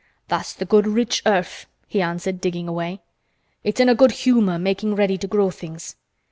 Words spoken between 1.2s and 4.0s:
earth," he answered, digging away. "It's in a